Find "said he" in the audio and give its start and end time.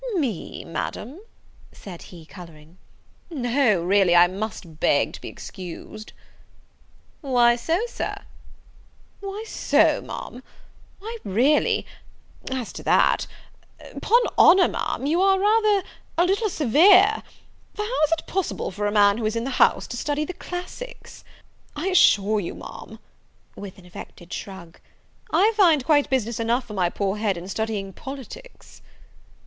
1.71-2.25